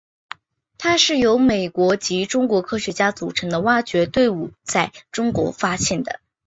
[0.79, 6.19] 它是由美国及中国科学家组成的挖掘队伍在中国发现的。